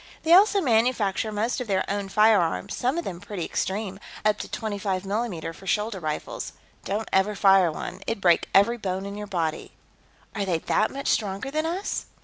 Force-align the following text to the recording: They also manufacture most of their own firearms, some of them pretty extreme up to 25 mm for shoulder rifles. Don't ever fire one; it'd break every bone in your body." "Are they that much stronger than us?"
They 0.23 0.33
also 0.33 0.61
manufacture 0.61 1.31
most 1.31 1.61
of 1.61 1.67
their 1.67 1.85
own 1.87 2.09
firearms, 2.09 2.75
some 2.75 2.97
of 2.97 3.03
them 3.03 3.21
pretty 3.21 3.45
extreme 3.45 3.99
up 4.25 4.39
to 4.39 4.49
25 4.49 5.03
mm 5.03 5.53
for 5.53 5.67
shoulder 5.67 5.99
rifles. 5.99 6.53
Don't 6.83 7.07
ever 7.13 7.35
fire 7.35 7.71
one; 7.71 8.01
it'd 8.07 8.19
break 8.19 8.49
every 8.51 8.77
bone 8.79 9.05
in 9.05 9.13
your 9.15 9.27
body." 9.27 9.73
"Are 10.33 10.43
they 10.43 10.57
that 10.57 10.89
much 10.89 11.07
stronger 11.09 11.51
than 11.51 11.67
us?" 11.67 12.07